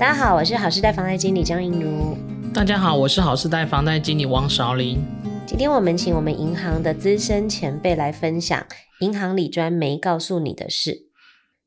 [0.00, 2.16] 大家好，我是好事贷房贷经理张映如。
[2.54, 4.98] 大家好，我是好事贷房贷经理王韶林。
[5.46, 8.66] 今天我们请我们银行的资深前辈来分享
[9.00, 11.10] 银行理专没告诉你的事。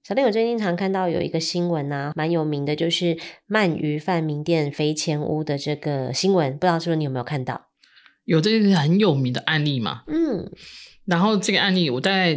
[0.04, 3.16] 小林，我最近常看到有一个新闻啊，蛮有名的，就是
[3.48, 7.68] 鳗鱼饭名店肥前屋的这个新闻，不知道是不是你有没有看到？
[8.26, 10.02] 有这个很有名的案例嘛？
[10.08, 10.52] 嗯，
[11.06, 12.34] 然后这个案例我大概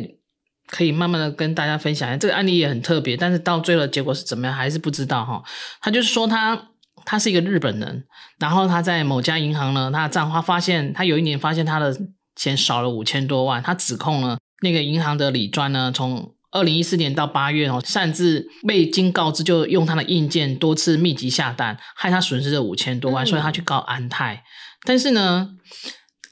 [0.69, 2.17] 可以慢慢的跟大家分享一下。
[2.17, 5.43] 这个案例也很特别，但是到最后结果是怎么样，还是不知道哈。
[5.81, 6.61] 他就是说他
[7.05, 8.05] 他是一个日本人，
[8.39, 11.97] 然后他在某家银行呢，他的账户发现他有一年发现他的
[12.35, 24.43] 钱少了五千多万，他指控了那个银行的李专呢，从二零一四年到八月哦，擅自未经告知就用他的硬件多次密集下单，害他损失了五千多万，嗯、所以他去告安泰。
[24.85, 25.51] 但是呢，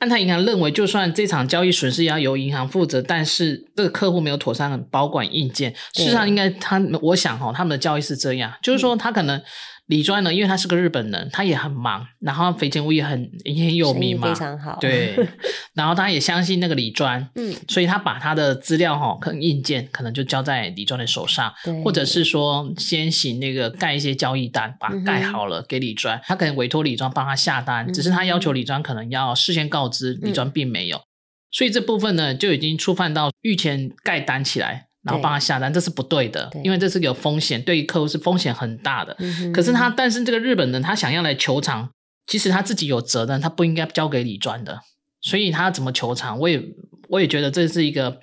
[0.05, 9.43] 安泰银行认为，就算这场交易损失也要由银行负责，但是这个客户没有妥善保管硬件，事实上应该他，我想哈，他们的交易是这样，就是说他可能。
[9.87, 14.79] 理专呢，因为他是个日本人，他也很忙，然后肥前屋也很也很有名嘛，非常好。
[14.81, 15.15] 对，
[15.75, 31.05] 然后他也相信那个李专，嗯，所以他把他的资料哈，可能硬件可能就交在李专的手上，对，或者是说先行那个盖一些交易单，把它盖好了给李专，嗯、他可能委托李专帮他下单，嗯、只是他要求李专可能要事先告知，李专并没有，嗯、
[31.51, 34.87] 所以这部分呢就已经触犯到预前盖单起来。
[35.05, 39.15] 然后帮他下单，这是不对的，对，因为这是有风险，对于客户是风险很大的。
[39.19, 41.91] 嗯、可是他，但是这个日本人他想要来求偿，
[42.27, 44.81] 其实他自己有责任，他不应该交给李专的，
[45.21, 46.63] 所以他怎么求偿，我也
[47.09, 48.19] 我也觉得这是一个，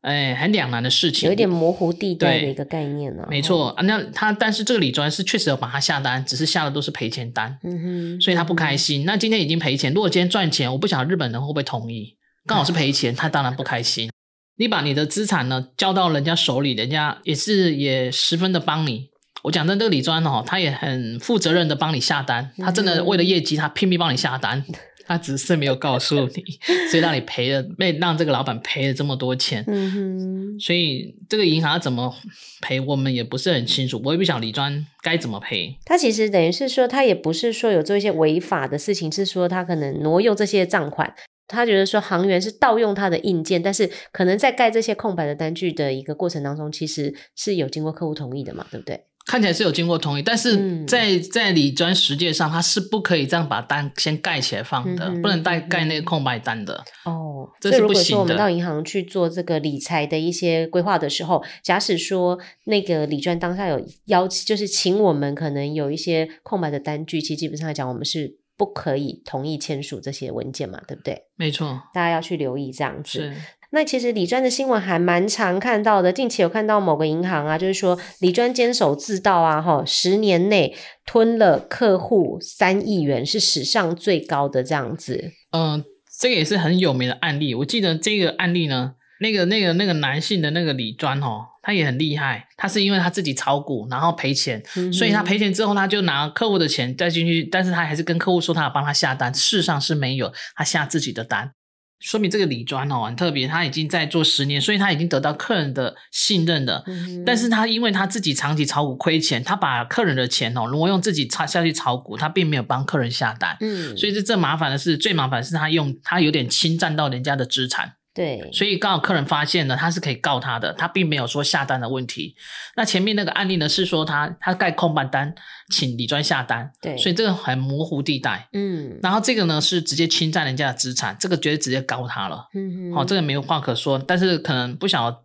[0.00, 3.28] 哎，很两难的事情，有一点模糊地带的一个概念呢、啊。
[3.30, 7.82] 没错，啊、那他但是这个李专是确实有帮他下单，只是下的都是赔钱单，嗯
[8.16, 9.04] 哼，所以他不开心。
[9.04, 12.16] 嗯、那今天已经赔钱，如果今天赚钱，我不晓得日本人会不会同意，
[12.46, 14.10] 刚好是赔钱，他当然不开心。
[14.56, 19.08] 你把你的资产呢交到人家手里，人家也是也十分的帮你。
[19.42, 24.64] 我讲的这个李专哦，他也很负责任的帮你下单，他真的为了业绩，他拼命帮你下单，
[25.06, 26.42] 他只是没有告诉你，
[26.90, 29.62] 所以让你赔了，被让这个老板赔了这么多钱。
[29.66, 32.14] 嗯哼，所以这个银行怎么
[32.62, 35.76] 赔，我们也不是很清楚，我也不想李专该怎么赔。
[35.84, 41.12] 他其实等于是说，他也不是说有做一些违法的事情，是说他可能挪用这些账款。
[41.46, 49.04] 他觉得说行员是盗用他的硬件，但是可能在盖这些空白的单据的一个过程当中，其实是有经过客户同意的嘛，对不对？
[49.26, 56.84] 看起来是有经过同意，但是在、嗯、在理专实际上，他是不可以这样把单先盖起来放的，嗯、不能带盖那个空白单的。
[57.06, 57.94] 哦，这是不行的。
[57.94, 68.36] 如果说我们到银行去做这个理财的一些规划的时候，假使说那个理专当下有邀请，就是请我们可能有一些空白的单据，其实基本上来讲，我们是。
[68.56, 70.80] 不可以同意签署这些文件嘛？
[70.86, 71.24] 对不对？
[71.36, 73.32] 没错，大家要去留意这样子。
[73.70, 76.12] 那其实李专的新闻还蛮常看到的。
[76.12, 85.32] 近期有看到某个银行啊，就是说李专监守自盗啊，哈，十年内吞了客户三亿元，是史上最高的这样子。
[85.50, 85.84] 嗯、呃，
[86.20, 87.54] 这个也是很有名的案例。
[87.56, 88.94] 我记得这个案例呢。
[89.24, 92.46] 那个、那个、那个男性的那个李专哦，他也很厉害。
[92.58, 101.52] 他是因为他自己炒股，然后赔钱，嗯、所以他赔钱之后，他就拿客户的钱再进去，但是他还是跟客户说他要帮他下单，事实上是没有，他下自己的单，
[102.00, 106.84] 说明这个李专哦很特别，他已经在做十年，所以他已经得到客人的信任了。
[106.86, 117.94] 嗯、但是他因为他自己长期炒股亏钱，他把客人的钱哦，如果用自己炒下去炒股，他并没有帮客人下单，嗯，所以这这麻烦的是最麻烦的是他用他有点侵占到人家的资产。
[118.14, 122.36] 对，所以刚好客人发现呢，他是可以告他的，他并没有说下单的问题。
[122.76, 125.34] 那前面那个案例呢，是说他他盖空白单，
[125.70, 128.48] 请李专下单，对，所以这个很模糊地带。
[128.52, 132.48] 嗯，然后这个呢是直接侵占人家的资产，这个绝对直接告他了。
[132.54, 135.23] 嗯哼，好、哦，这个没有话可说，但是可能不晓得。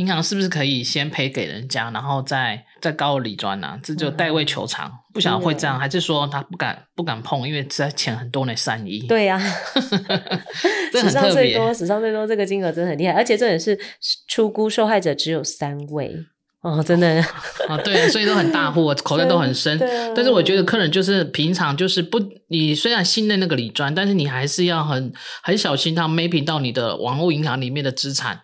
[0.00, 3.78] 银行是不是可以先赔给人家，然后再再告理专呢？
[3.82, 9.00] 这就代位求偿，嗯、不晓得会这样，还是说他不敢不敢碰，因为这钱很多呢，三亿。
[9.00, 10.42] 对呀、 啊，
[10.94, 13.78] 史上最多，史上最多，这个金额真的很厉害，而且这也是
[14.26, 16.16] 出估受害者只有三位
[16.62, 17.22] 哦，真的
[17.68, 19.78] 啊，对，所以都很大户，口袋都很深。
[19.84, 22.18] 啊、但是我觉得客人就是平常就是不，
[22.48, 25.12] 你虽然信任那个理专，但是你还是要很
[25.42, 28.40] 很小心，他没品到你的网络银行里面的资产。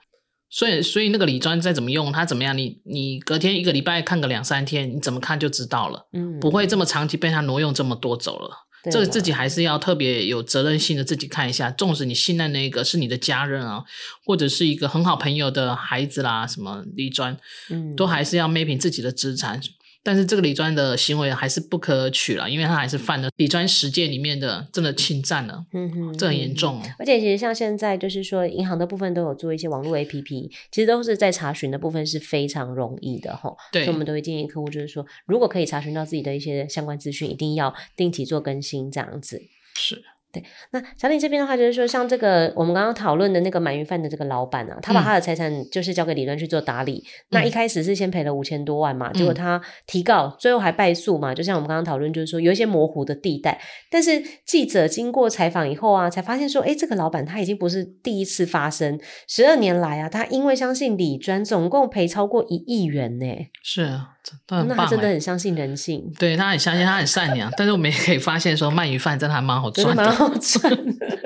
[0.48, 8.50] 所以所以那个理专再怎么用，它怎么样，你你隔天一个礼拜看个两三天，你怎么看就知道了，嗯，不会这么长期被它挪用这么多走了。
[8.88, 13.82] 这个自己还是要特别有责任心的自己看一下，纵使你信任那个是你的家人啊，
[14.24, 17.36] 或者是一个很好朋友的孩子啦，什么理专，
[17.68, 19.60] 嗯，都还是要 mapping 自己的资产。
[20.06, 26.82] 但是这个李专的行为还是不可取了，因为他还是犯了李专实践里面的真的侵占了，嗯哼，这很严重哦。
[27.00, 33.52] 而且其实像现在就是说，银行的部分都有做一些网络 APP，其实都是在查询的部分是非常容易的哈。
[33.72, 39.42] 对，所以我们都会建议客户就是说，如果可以查询到自己的一些相关资讯，一定要定期做更新，这样子。
[39.74, 40.04] 是。
[40.36, 53.58] 对，那小李这边的话，就是说，像这个我们刚刚讨论的那个鳗鱼饭的这个老板啊，他把他的财产就是交给理专去做打理，嗯、那一开始是先赔了五千多万嘛，嗯、结果他提告，最后还败诉嘛，就像我们刚刚讨论，就是说有一些模糊的地带，
[53.90, 63.26] 但是记者经过采访以后啊，才发现说，哎，这个老板他已经不是第一次发生，十二年来啊，他因为相信李专，总共赔超过一亿元呢。
[63.62, 64.15] 是啊。
[64.46, 67.50] 他那他真的很相信人性，对，他很相信，他很善良。
[67.56, 71.16] 但是我们也可以发现说，鳗鱼饭真的还蛮好赚的，蛮好赚的。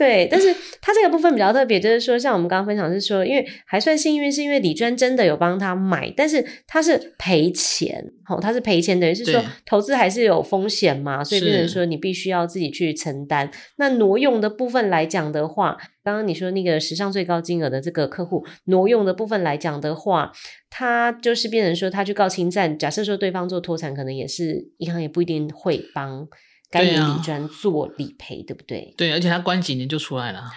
[0.00, 0.50] 对，但是
[0.80, 13.50] 他这个部分比较特别，就是说，像我们刚刚分享是说，因为还算幸运，是因为李娟真的有帮他买，但是他是赔钱，哦，他是赔钱，等于是说投资还是有风险嘛，所以变成说你必须要自己去承担。
[13.76, 20.32] 那挪用的部分来讲的话，刚刚你说那个史上最高金额的这个客户挪用的部分来讲的话，
[20.70, 26.26] 他就是变成说他去告侵占，假设说对方做脱产，可能也是银行也不一定会帮。
[26.70, 28.94] 该由理专做理赔，对不对？
[28.96, 30.50] 对，而且他关几年就出来了。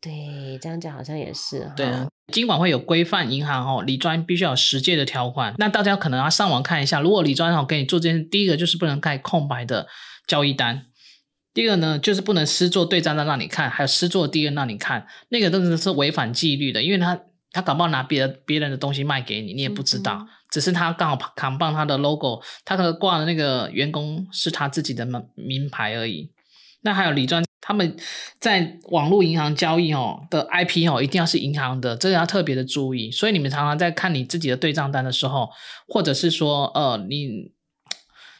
[0.00, 1.72] 对，这样讲好像也是。
[1.74, 5.54] 对啊，金管会有规范银行哦，理专必须要有实践的条款。
[5.58, 9.86] 那大家可能要上网看一下，如果理专哦给你做这件事，第一个就是不能盖空白的
[10.26, 10.86] 交易单，
[11.54, 17.20] 第二个呢就是不能私做对账单让你看，还有私做第二让你看，那个真的是违反纪律的，因为他。
[17.56, 20.18] 他搞不好拿别人别人的东西卖给你，你也不知道。
[20.18, 26.30] 嗯、只是他刚好扛棒他的 logo，他可能挂的那个员工是他自己的名名牌而已。
[26.82, 27.96] 那还有李专，他们
[28.38, 33.10] 在网络银行交易哦的 IP 哦，一定要是银行的，这个要特别的注意。
[33.10, 35.50] 所以你们常常在看你自己的对账单的时候，
[35.88, 37.50] 或者是说呃，你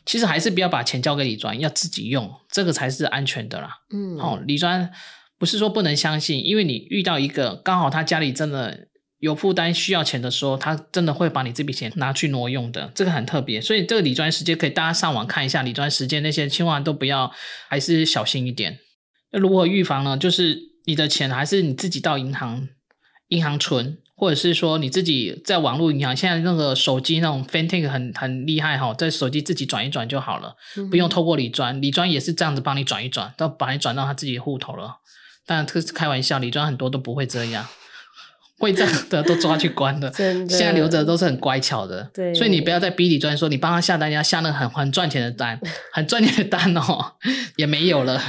[0.07, 3.79] 其实还是不要把钱交给李专，要自己用，这个才是安全的啦。
[3.91, 4.89] 嗯，哦，李专
[5.37, 8.87] 不是说不能相信，因为你遇到一个刚好他家里真的。
[9.25, 13.59] 有负担需要钱的时候，他真的会把你这笔钱拿去挪用的，这个很特别。
[13.59, 17.33] 所以这个理专时间可以大家上网看一下，理专时间那些千万都不要，
[17.71, 18.79] 还是小心一点。
[19.33, 20.19] 那如何预防呢？
[20.19, 22.69] 就是你的钱还是你自己到银行
[23.29, 34.99] 银行存，或者是说你自己在网络银行，现在那个手机那种 FinTech 很很厉害哈，在手机自己转一转就好了，嗯、不用透过理专，理专也是这样子帮你转一转，都把你转到他自己的户头了。
[35.47, 37.67] 当然这是开玩笑，理专很多都不会这样。
[38.59, 40.57] 会这样的都抓去关了， 真的。
[40.57, 45.59] 现在留着都是很乖巧的，对，所以你不要再逼理专说你帮他下单，要下那个很很赚钱的单，
[45.93, 47.13] 很赚钱的单哦，
[47.57, 48.21] 也没有了，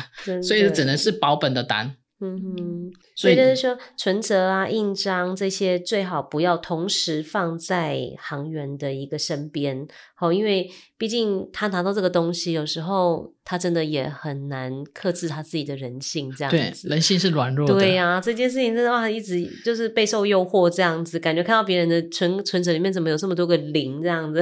[0.42, 1.96] 所以只能是保本的单。
[2.22, 16.88] 嗯哼，所以就是说，存折啊、印章这些最好不要同时放在行员的一个身边，好，因为毕竟他拿到这个东西，有时候他真的也很难克制他自己的人性，这样子。
[16.88, 17.78] 对，人性是软弱的。
[17.78, 24.42] 对呀、啊，这件事情真的话，一直就是备受诱惑，这样子，感觉看到别人的存存折里面怎么有这么多个零，这样子。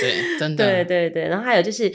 [0.00, 0.64] 对，真的。
[0.64, 1.88] 对对对，然后还有就是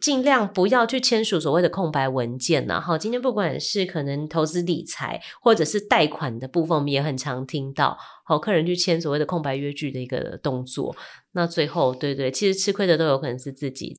[0.00, 10.94] 尽量不要去签署所谓的空白文件然后，今天不管是可能投资理财或者是贷款的部分，我们也很常听到，好，客人去签所谓的空白约据的一个动作。
[11.32, 13.98] 那最后，对对，其实吃亏的都有可能是自己。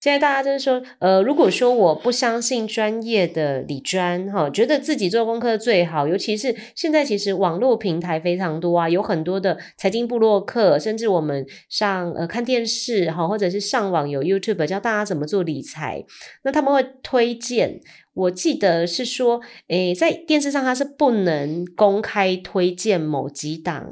[0.00, 16.04] 现在大家就是说，呃，如果说我不相信专业的理专，哈，觉得自己做功课最好，尤其是现在其实网络平台非常多啊，有很多的财经部落客，甚至我们上呃看电视哈，或者是上网有 YouTube 教大家怎么做理财，
[16.44, 17.80] 那他们会推荐，
[18.14, 23.90] 我记得是说，诶，在电视上他是不能公开推荐某几档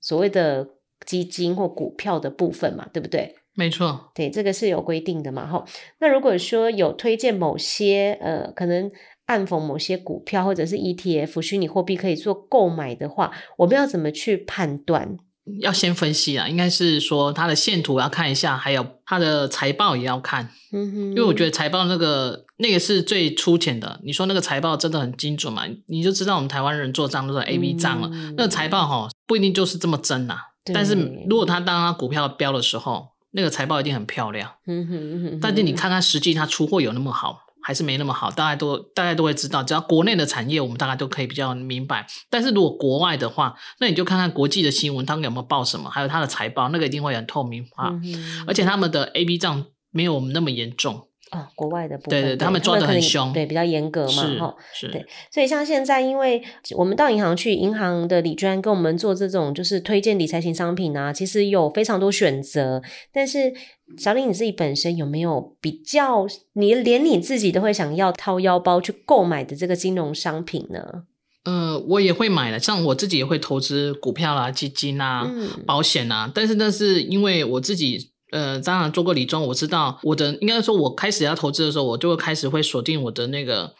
[0.00, 0.66] 所谓的
[1.04, 3.34] 基金或股票的部分嘛，对不对？
[3.54, 5.66] 没错，对，这个是有规定的嘛，吼。
[6.00, 8.90] 那如果说有推荐某些呃，可能
[9.26, 15.18] 暗讽某些股票或者是 ETF 虚拟货币可以做购买的话，我们要怎么去判断？
[15.60, 20.48] 要先分析啊，应该是说它的线图要看一下，还有它的财报也要看。
[20.72, 24.00] 嗯哼，因为我觉得财报那个那个是最粗浅的。
[24.02, 25.64] 你说那个财报真的很精准嘛？
[25.88, 28.08] 你就知道我们台湾人做账都是 A B 账了。
[28.10, 30.36] 嗯、那个财报哈不一定就是这么真呐、
[30.72, 30.94] 但是
[31.28, 33.11] 如果他当他股票标的时候。
[33.32, 37.40] 那个财报一定很漂亮，嗯哼嗯哼，但是你看看实际它出货有那么好？
[37.64, 39.62] 还是没那么好，大家都大家都会知道。
[39.62, 42.04] 只要国内的产业，我们大概都可以比较明白。
[42.28, 51.06] 但是如果国外的话，那你就看看国际的新闻，他们有没有报什么，还有他的财报，那个一定会很透明化，嗯、而且他们的 AB 账没有我们那么严重。
[51.32, 56.42] 哦，国外的部分，对对，他们抓的很凶，对，比较严格嘛，哈，是，对，所以像现在，因为
[56.76, 62.82] 我们到银行去，银行的理专跟我们做这种就是推荐理财型商品啊，其实有非常多选择。
[63.10, 63.50] 但是
[63.96, 71.04] 小李你自己本身有没有比较，你连你自己都会想要掏腰包去购买的这个金融商品呢？
[71.44, 78.11] 呃，我也会买的，像我自己也会投资股票啦、基金啊、嗯、保险啊，但是那是因为我自己。
[78.32, 83.74] 呃，当然做过理综，我知道我的应该说，我开始要投资的时候，我就会开始会锁定我的那个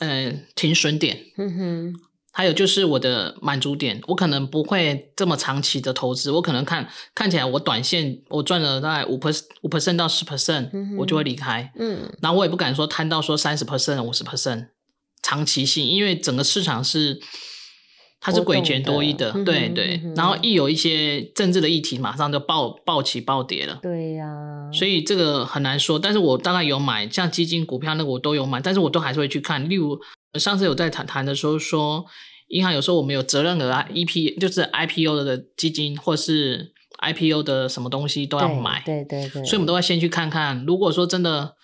[0.00, 1.94] 呃停损点，嗯哼，
[2.32, 14.66] 还有就是我的满足点，我可能不会这么长期的投资，我可能看看起来我短线我赚了大概五 percent 五 percent 到十 percent，我就会离开，嗯，然后我也不敢说贪到说三十 percent 五十 percent
[15.22, 17.20] 长期性，因为整个市场是。
[18.18, 23.78] 它是诡谲多一的，的对对，嗯、然后一有一些政治的议题，马上就暴暴起暴跌了。
[23.82, 25.98] 对呀、啊，所以这个很难说。
[25.98, 29.68] 但是我大概有买，像基金、股票那个我都有买，但是我都还是会去看。
[29.68, 29.96] 例如
[30.34, 32.04] 上次有在谈谈的时候说，
[32.48, 38.82] 银行有时候我们有责任额啊，EP 就是 IPO 的基金或是 IPO 的什么东西都要买。
[38.84, 40.64] 对对对，对，所以我们都要先去看看。
[40.66, 41.54] 如果说真的。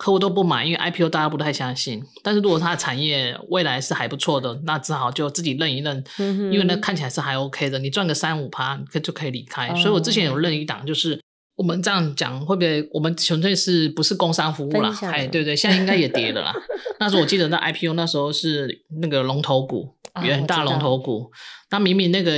[0.00, 2.02] 客户都不买，因为 IPO 大家不太相信。
[2.22, 7.78] 但是如果它的产业未来是还不错的，那只好就自己认一认，嗯、因为那看起来是还 OK 的。
[7.78, 9.68] 你赚个三五趴，可就可以离开。
[9.68, 11.20] 哦、所以我之前有认一档，就是
[11.54, 12.88] 我们这样讲会不会？
[12.94, 14.90] 我们纯粹是不是工商服务啦？
[15.02, 16.54] 哎，对对，现在应该也跌了啦。
[16.98, 21.30] 那时候我记得那 IPO 那时候是那个龙头股，有很大龙头股。
[21.70, 22.32] 那、哦、明明那个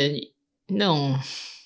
[0.66, 1.16] 那种。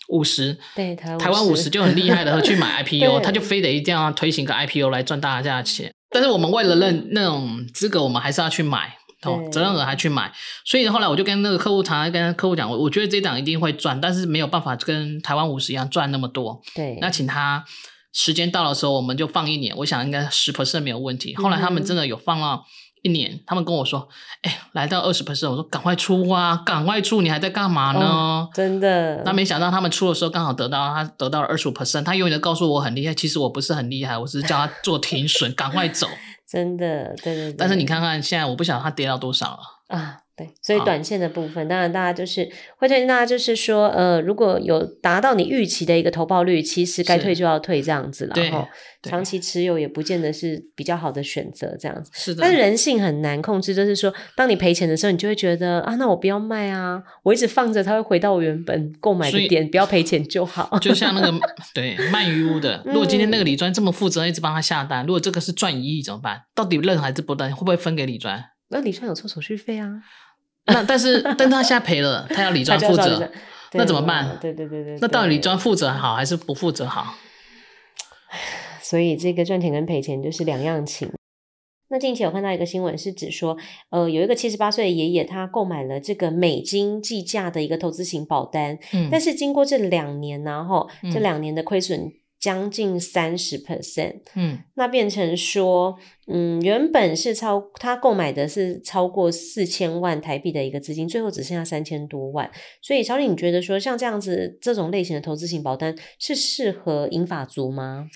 [0.08, 5.92] 五十，对台湾五十就很厉害的，去买 IPO，他就非得一定要推行个 IPO 来赚大家的钱。
[6.10, 10.32] 但是我们为了认那种资格，我们还是要去买，哦，责任额还去买。
[10.64, 16.62] 所以后来我就跟那个客户谈，跟客户讲，我我觉得这档一定会赚，但是没有办法跟台湾五十一样赚那么多。
[16.74, 17.64] 对，那请他
[18.12, 21.34] 时间到的时候，我们就放一年，我想应该十 percent 没有问题。
[21.36, 22.62] 后来他们真的有放了。
[23.06, 24.08] 一年，他们跟我说
[24.42, 27.22] ：“哎、欸，来到二十 percent，我说赶快出啊，赶快出！
[27.22, 29.22] 你还在干嘛呢？”哦、真的。
[29.24, 36.08] 那没想到他们出的时候刚好得到他得到了二十五 percent，他永远都告诉我很厉害，其实我不是很厉害，我只是叫他做停损， 赶快走。
[36.46, 37.52] 真的，对对对。
[37.54, 40.18] 但是你看看现在，我不晓得他跌到多少了啊。
[40.36, 48.34] 对，所以短线的部分，好当然大家就是会推荐大家，就是说，呃，如果有达到你预期的一个投报率，其实该退就要退这样子了。
[48.36, 48.68] 然后
[49.02, 52.10] 长期持有也不见得是比较好的选择，这样子。
[52.12, 52.42] 是的。
[52.42, 60.78] 但是人性很难控制，就是说，当你赔钱的时候，你就会觉得啊，那我不要卖啊，我一直放着，它会回到我原本购买的点，不要赔钱就好。
[60.80, 61.32] 就像那个
[61.72, 66.42] 对卖鱼屋的， 如果今天那个李专这么负责任，一直帮他下单，如果这个是赚一亿怎么办？
[66.54, 67.50] 到底认还是不认？
[67.56, 68.44] 会不会分给李专？
[68.68, 70.02] 那李专有抽手续费啊。
[70.74, 73.30] 那但是，但他现在赔了，他要理专负责，
[73.72, 74.36] 那怎么办？
[74.40, 77.14] 对对对对，那到底理专负责好还是不负责好？
[78.82, 81.10] 所以这个赚钱跟赔钱就是两样情。
[81.88, 83.56] 那近期有看到一个新闻，是指说，
[83.90, 92.12] 呃，有一个七十八岁的爷爷，他购买了这个美金计价的一个投资型保单，嗯，但是经过这两年，然后这两年的亏损。
[92.38, 102.50] 将近三十 percent，嗯，那变成说，嗯，原本是超他购买的是超过四千万台币的一个资金，最后只剩下三千多万。
[102.82, 108.08] 所以，小李，你觉得说像这样子这种类型的投资型保单是适合银发族吗？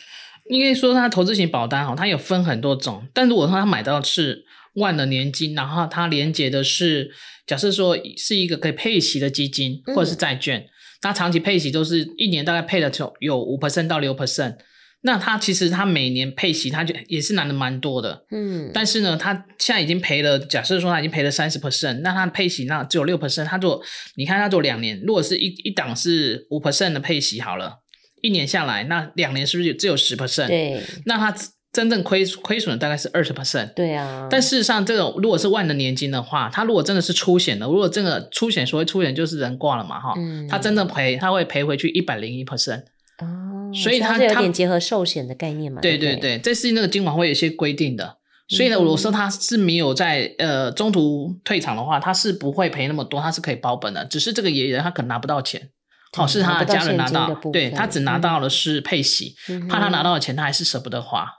[0.51, 7.11] 应该说，他投资型保单哈，它有分很多种，但如果说他买到的是万的年金，然后他连接的是
[7.47, 10.61] 假设说是一个可以配息的基金或者是债券。
[10.61, 10.69] 嗯
[11.03, 14.57] 那长期配息都是一年大概配了就有五 percent 到六 percent，
[15.03, 23.83] 那他其实他每年配息他就也是拿的蛮多的，嗯，但是呢，他现在已经赔了，假设说他已经赔了三十 percent，那他配息那只有六 percent，他做
[24.17, 27.79] 你看他做两年，如果是一一档是五 percent 的配息好了，
[28.23, 30.49] 一年下来那两年是不是只有十 percent？
[30.49, 31.35] 对，那他。
[31.73, 34.27] 真正亏亏损的大概是二十 percent，对啊。
[34.29, 42.83] 但事实上，这种如果是万能年金的话，他如果真的是出险的，如果真的出险，所谓出险就是人挂了嘛，哈，嗯，他真的赔，他会赔回去一百零一 percent，
[43.19, 48.17] 哦，所以他是有点结合寿险的概念嘛，对对对，这是那个金管会有一些规定的，
[48.49, 55.71] 所以呢，我说他是没有在呃中途退场的话，他是不会赔那么多，他是可以保本的，只是这个爷爷他可能拿不到钱，
[56.17, 59.37] 好，是他的家人拿到，对，他只拿到的是配息，
[59.69, 61.37] 怕他拿到的钱他还是舍不得花。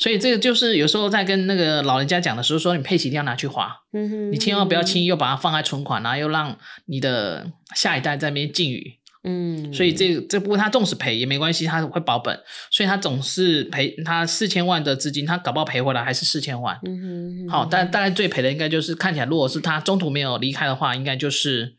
[0.00, 12.34] 所以这个就是有时候在跟那个老人家讲的时候，说你配息一定要拿去花，嗯哼，你千万不要轻易又把它放在存款，然后又让你的下一代在那边禁语，嗯，所以这这部分他纵使赔也没关系，他会保本，
[12.70, 16.76] 所以他总是赔他四千万的资金，他搞不好赔回来还是四千万。
[16.86, 21.76] 嗯哼，嗯哼，好，但大概最赔的应该就是看起来，如果是他中途没有离开的话，应该就是。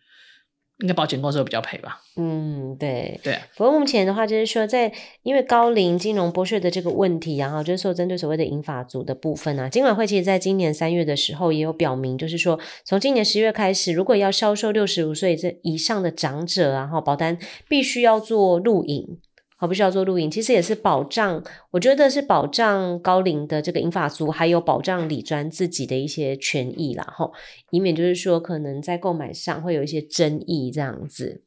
[0.81, 2.01] 应该保险公司会比较赔吧？
[2.17, 3.37] 嗯，对对。
[3.55, 4.91] 不过目前的话，就是说在
[5.23, 19.19] 因为高龄金融剥削的这个问题，然后就是说针对所谓的银发族的部分啊，金管会其实在今年三月的时候也有表明，就是说从今年十月开始，如果要销售六十五岁这以上的长者，然后保单必须要做录影。
[19.61, 27.31] 好，不需要做录影，其实也是保障，我觉得是保障高龄的这个银发族，还有保障李专自己的一些权益啦，吼，
[27.69, 31.43] 以免就是说可能在购买上会有一些争议这样子。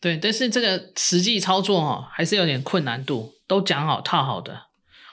[0.00, 3.34] 对，但是这个实际操作哈，还是有点困难度。
[3.46, 4.58] 都讲好套好的，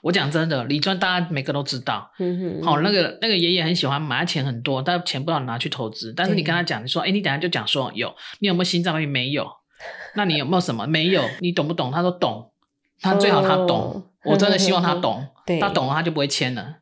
[0.03, 6.13] 我讲真的，李专大家每个都知道，嗯哼，好，那个那个爷爷很喜欢买，他钱很多，但钱不知道拿去投资。
[6.15, 9.09] 但是你跟他讲，你说，哎，你等下就讲说有，你有没有心脏病？
[9.09, 9.45] 没有。
[10.15, 10.85] 那你有没有什么？
[10.87, 11.91] 没有，你懂不懂？
[11.91, 12.51] 他说懂，
[13.01, 16.75] 他最好他懂，哦、我真的希望他懂， 嗯、他懂了他就不会签了。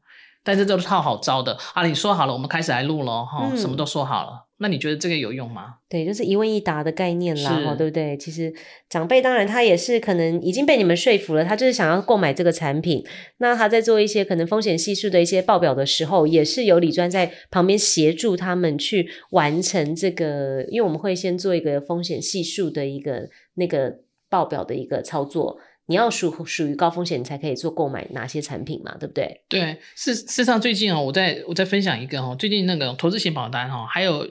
[0.43, 1.83] 但是这都是套好招的啊！
[1.85, 4.44] 你说好了，我们开始来录了哈，嗯、什么都说好了。
[4.57, 5.75] 那你觉得这个有用吗？
[5.89, 8.15] 对，就是一问一答的概念啦，是对不对？
[8.15, 8.53] 其实
[8.89, 13.03] 长辈当然他也是可能已经被你们说服了，他就是想要购买这个产品。
[13.39, 25.57] 那他在做一些可能风险系数的一些报表的时候，也是有李专在旁边协助他们去完成这个，因为我们会先做一个风险系数的一个那个报表的一个操作。
[25.87, 29.41] 你要属属于高风险，你才可以做购买哪些产品嘛，对不对？
[29.47, 34.27] 对，事事实上最近哦，我在我在分享一个哦，最近那个投资型保单哦，还有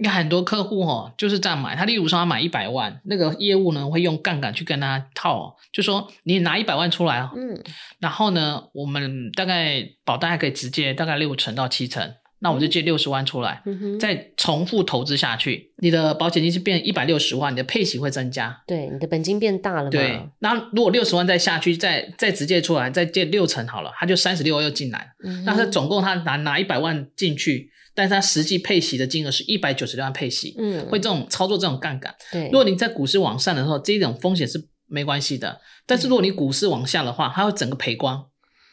[0.00, 1.76] 有很多客户哦，就是这样买。
[1.76, 7.62] 他例如说他买一百万，那个业务呢会用杠杆去跟他套，就说你拿一百万出来哦，嗯，
[7.98, 12.14] 然后呢，我们大概保单还可以直接大概六成到七成。
[12.40, 18.62] 那我就借六十万出来，嗯、再重复投资下去，你的保险金是变一百六十万，你的配息会增加。
[18.66, 19.90] 对，你的本金变大了嘛。
[19.90, 25.12] 对，那如果六十万再下去，再再直接出来，再借六成好了，他就三十六万又进来。
[25.24, 30.54] 嗯、那他总共他拿拿一百万进去，但是他实际配息的金额是一百九十六万配息。
[30.58, 32.14] 嗯，会这种操作这种杠杆。
[32.30, 38.26] 对，如果你在股市往上的时候，这种风险是没关系的，但是如果你股市往下的话，它会整个赔光。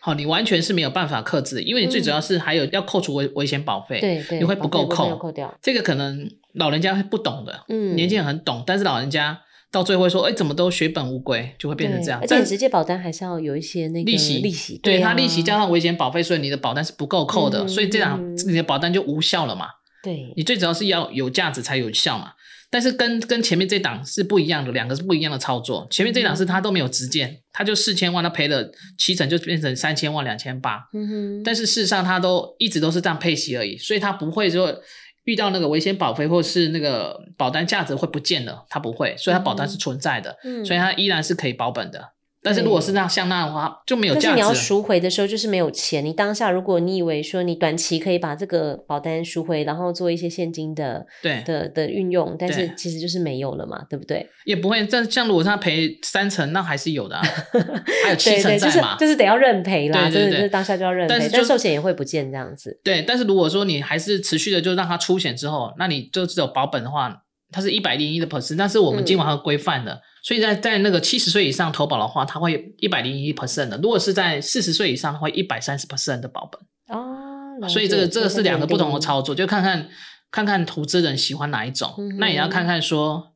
[0.06, 5.52] 好，你完全是没有办法克制，因为你最主要是还有要扣除危危险保费，对对，你会不够扣，扣掉。
[5.60, 9.42] 这个可能老人家会不懂的，嗯，年轻人很懂，但是老人家
[9.72, 12.20] 到最后会说，哎，怎么都血本无归，就会变成这样。
[12.22, 19.66] 而且直接保单还是要有一些那个利息，利息，对它利息加上危险保费，所以你的保单是不够扣的，所以这样你的保单就无效了嘛。
[20.04, 22.34] 对，你最主要是要有价值才有效嘛。
[22.76, 25.88] 但是跟跟前面这档是不一样的，两个是不一样的操作。
[25.90, 30.82] 前面这档是他都没有直见，他就四千万，他赔了七成，就变成三千万两千八。
[30.94, 31.44] 嗯哼。
[31.46, 34.78] 但是事实上他都一直都是这样配息而已，所以他不会说
[35.24, 42.15] 遇到那个危险保费或是那个保单价值会不见了，他不会，所以他保单是存在的，嗯、所以他依然是可以保本的。
[42.46, 44.28] 但是如果是那样像那样的话，就没有价值。
[44.28, 46.06] 但是你要赎回的时候，就是没有钱。
[46.06, 54.30] 你当下如果你以为说你短期可以把这个保单赎回，然后做一些现金的对的的运用，但是其实就是没有了嘛，对不对？
[54.46, 54.86] 也不会。
[54.86, 57.24] 但像如果他赔三成，那还是有的啊，
[58.06, 60.08] 还有七成在嘛，就是就是得要认赔啦。
[60.08, 62.80] 对对对，当下就要认赔，但是就寿险也会不见这样子。
[62.84, 69.94] 对，但是如果说你还是持续的就让他出险之后，那你就只有保本的话，它是一百零一的 percent，但是我们今晚要规范的。
[69.94, 76.98] 嗯所以在在那个七十岁以上投保的话，它会一百零一 percent 的；如果是在四十岁以上，会一百三十 percent 的保本。
[76.98, 79.88] 哦，所以这个这个是两个不同的操作，就看看
[80.32, 83.36] 看看投资人喜欢哪一种，嗯、那也要看看说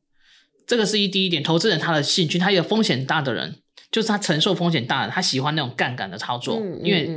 [0.66, 3.58] 这个是一第一点，投资人他的兴趣，他有风险大的人，
[3.92, 7.08] 就是他承受风险大的，他喜欢那种杠杆的操作，嗯嗯嗯因为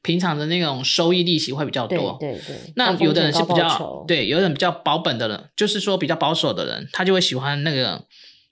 [0.00, 2.16] 平常的那种收益利息会比较多。
[2.20, 2.72] 对对对。
[2.76, 8.04] 那有的人是比较对，有的人比较保本的人，就是说比较保守的人，他就会喜欢那个。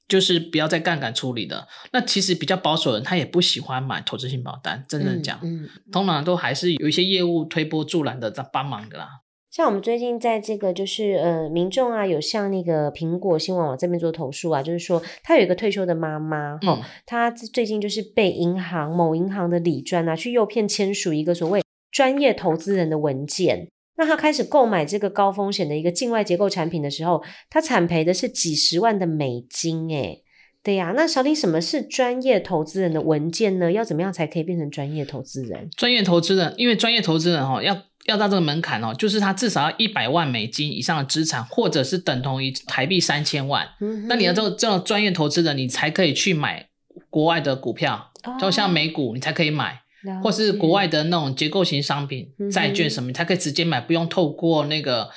[0.09, 1.67] 就是不要再杠杆处理的。
[1.93, 4.85] 那其实比较保守的人，他也不喜欢买投资性保单。
[4.89, 9.09] 真的讲，嗯，嗯，通常都还是有一些业务推波助澜的在帮忙的啦。
[9.51, 23.69] 像我们最近在这个就是呃，民众啊，有向那个苹果新闻网这边做投诉啊，就是说他有一个退休的妈妈，哈、嗯，他最近就是被银行某银行的理专啊去诱骗签署一个所谓专业投资人的文件。
[23.97, 30.23] 那他开始购买这个高风险的一个境外结构产品的时候，他惨赔的是几十万的美金，诶，
[30.63, 30.93] 对呀。
[30.95, 33.73] 那小李，什么是专业投资人的文件呢？
[33.73, 35.71] 要怎么样才可以变成专业投资人？
[35.77, 43.67] 专业投资人，因为专业投资人哈，要要到这个门槛哦，就是他至少要一百万美金以上的资产，或者是等同于台币三千万。
[43.81, 44.07] 嗯。
[44.07, 46.69] 那你要这这种专业投资人，你才可以去买
[47.09, 49.81] 国外的股票，就像美股，你才可以买。
[50.23, 55.09] 或是国外的那种结构型商品、债券什么，它可以直接买，不用透过那个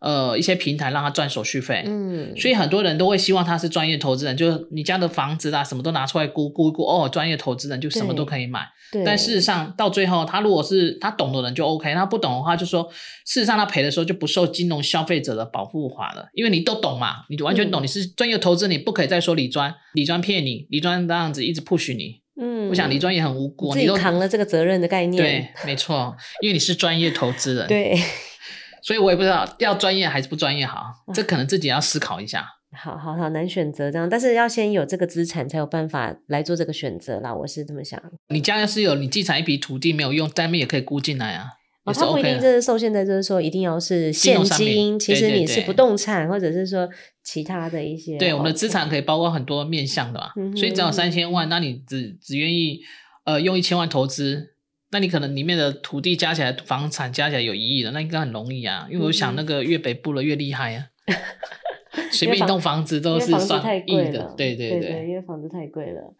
[0.00, 1.82] 呃一些平台让他赚手续费。
[1.86, 8.66] 嗯，所以很多人都会希望他是专业投资人，就是你家的房子啦，什么都拿出来估估一估，哦，专业投资人就什么都可以买。
[8.90, 9.04] 对。
[9.04, 12.88] 但事实上到最后，他如果是他懂的人就 OK，他不懂的话就说，
[13.26, 22.19] 事实上他赔的时候就不受金融消费者的保护法了，因为你都懂嘛，你完全懂，嗯、你是专业投资，你不可以再说李专，李专骗你，李专这样子一直 push 你。
[22.38, 25.22] 嗯，我想李专也很无辜，你自己扛了这个责任的概念。
[25.22, 27.66] 对，没错，因为你是专业投资人。
[27.68, 27.96] 对，
[28.82, 32.46] 所以我也不知道要专业还是不专业好，这可能自己要思考一下。
[32.72, 37.34] 好好好，难选择这样，但是要先有这个资产才有办法来做这个选择啦。
[37.34, 38.00] 我是这么想。
[38.28, 41.46] 你家要是有你继承一笔土地没有用，单面也可以估进来啊。
[41.84, 46.88] 哦，它不一定就是受限在，就是说一定要是现金，其实你是不动产，或者是说
[47.24, 48.18] 其他的一些。
[48.18, 52.80] 对，我们的资产可以包括很多面向的嘛，嗯、所以只要三千万，那你只只愿意
[53.24, 54.54] 呃用一千万投资，
[54.90, 58.86] 那你可能里面的土地加起来，房产加起来有一亿的，那应该很容易啊。
[58.90, 60.84] 因为我想那个越北部的越厉害啊，
[62.12, 66.14] 随便一栋房子都是算亿的，对对对，对，因为房子太贵了。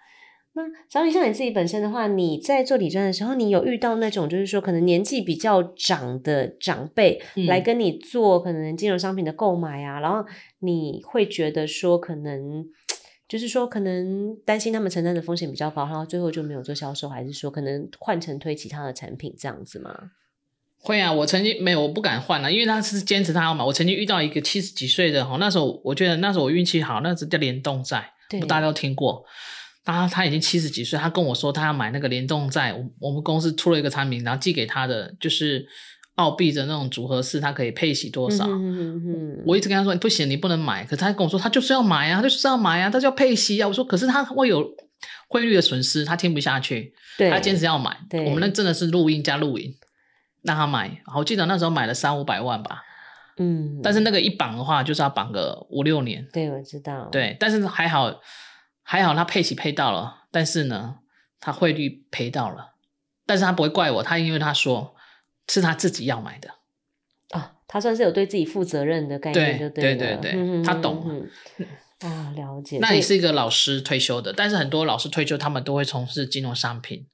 [0.52, 12.66] 那小李，像你自己本身的话，你在做理专的时候，你有遇到那种就是说可能年纪比较长的长辈来跟你做可能金融商品的购买啊，嗯、然后你会觉得说可能
[13.28, 20.10] 就是说可能担心他们承担的风险比较高，然后最后就没有做销售，还是说可能换成推其他的产品这样子吗？
[20.82, 23.64] 会啊，我曾经没有，我不敢换了，因为他是坚持他要买。
[23.64, 29.24] 我曾经遇到一个七十几岁的哈，那时候我觉得那时候我运气好，那时候叫联动债，对，大家都听过。
[29.84, 35.66] 他他已经七十几岁，他跟我说他要买那个联动债，我我们公司出了一个产品，然后寄给他的就是
[36.16, 38.46] 澳币的那种组合式，他可以配息多少？
[38.46, 40.84] 嗯嗯，我一直跟他说不行，你不能买。
[40.84, 43.66] 可是他跟我说他就是要买啊，他就是要买啊，他就要配息啊。
[43.66, 44.62] 我说可是他会有
[45.28, 47.96] 汇率的损失，他听不下去，对，他坚持要买。
[48.26, 49.74] 我们那真的是录音加录音，
[50.42, 51.02] 让他买。
[51.16, 52.82] 我记得那时候买了三五百万吧，
[53.38, 56.28] 嗯，但是那个一绑的话就是要绑个五六年。
[56.32, 57.08] 对，我知道。
[57.10, 58.14] 对，但是还好。
[58.90, 60.96] 还好他配息配到了，但是呢，
[61.38, 62.72] 他汇率赔到了，
[63.24, 64.96] 但是他不会怪我，他因为他说
[65.46, 66.50] 是他自己要买的，
[67.30, 71.30] 啊，他算是有对自己负责任的概念，对对对对，嗯、他懂，嗯、
[72.02, 72.78] 啊，了解。
[72.80, 77.06] 那你是一个老师退休的，但是很多老师退休，他们都会从事金融商品。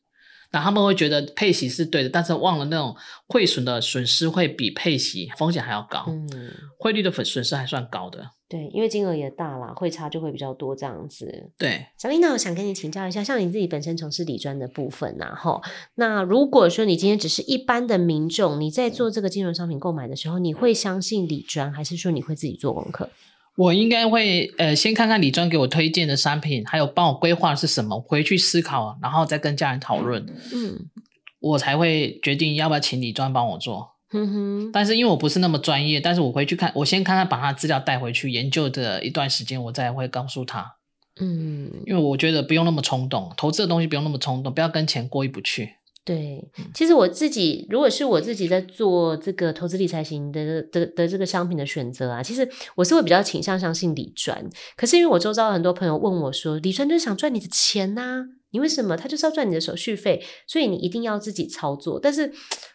[0.52, 2.94] 那他们会觉得配息是对的，但是忘了那种
[3.26, 11.50] 汇损的损失会比配息风险还要高，嗯，汇率的损损失还算高的，对，因为金额也大啦，汇差就会比较多这样子。
[11.59, 15.61] 对，小丽，那我想跟你请教一下，像你自己本身从事理专的部分呐，哈，
[15.96, 23.11] 那如果说你今天只是一般的民众，你在做这个金融商品购买的时候，你会相信理专，还是说你会自己做功课？
[23.57, 30.87] 我应该会呃先看看李专给我推荐的商品，还有帮我规划是什么，回去思考，然后再跟家人讨论，嗯，
[31.40, 33.92] 我才会决定要不要请李专帮我做。
[34.11, 34.71] 哼哼。
[34.73, 40.77] 但是因为我不是那么专业，但是我回去看，我先看看把他资料带回去研究的一段时间，我再会告诉他。
[41.19, 41.71] 嗯。
[41.87, 45.77] 因为我觉得不用那么冲动，投资的东西不用那么冲动，不要跟钱过意不去。
[46.07, 46.40] 对，
[46.73, 54.49] 其实我自己如果是我自己在做这个投资理财型的的的这个商品的选择啊，其实我是会比较倾向相信理专。
[54.77, 60.25] 可是因为我周遭很多朋友问我说，理专就是想赚你的钱呐、啊，你为什么他就是要赚你的手续费？
[60.47, 61.99] 所以你一定要自己操作。
[62.01, 62.33] 但是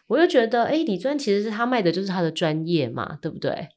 [0.08, 3.68] 我又觉得，哎，理专其实是他卖的就是他的专业嘛，对不对？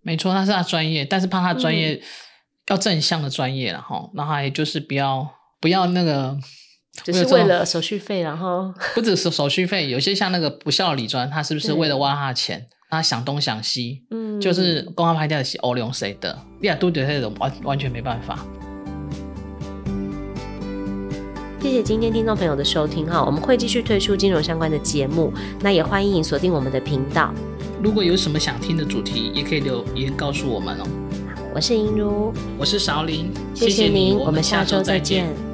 [0.00, 2.00] 没错，他是他专业，但是怕他专业、嗯、
[2.68, 5.28] 要正向的专业了哈，然后也就是不要
[5.60, 6.38] 不要那个。
[7.04, 12.66] 只是为了手续费，然后不只是手续费，有些像那个不孝理专，他是不是为了挖他的钱？
[12.90, 16.36] 他想东想西，嗯，就是公安拍掉的是欧龙谁的？
[16.60, 18.44] 利亚都觉得完完全没办法。
[21.62, 27.32] 谢谢今天听众朋友的收听哈，我们会继续推出金融相关的节目，那也欢迎锁定我们的频道。
[27.80, 30.86] 如果有什么想听的主题，也可以留言告诉我们哦。
[31.54, 35.49] 我是银如，我是韶林，谢谢您，我们下周再见。